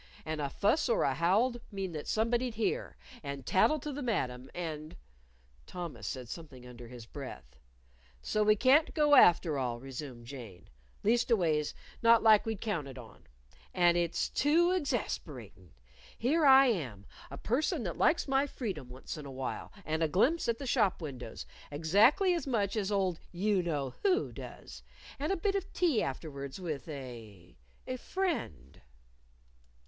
[0.25, 4.49] And a fuss or a howl'd mean that somebody'd hear, and tattle to the Madam,
[4.55, 4.97] and"
[5.67, 7.59] Thomas said something under his breath.
[8.19, 10.69] "So we can't go after all," resumed Jane;"
[11.03, 13.27] leastways not like we'd counted on.
[13.75, 15.69] And it's too exasperatin'.
[16.17, 20.07] Here I am, a person that likes my freedom once in a while, and a
[20.07, 24.81] glimpse at the shop windows, exactly as much as old you know who does
[25.19, 27.55] and a bit of tea afterwards with a
[27.85, 28.81] a friend."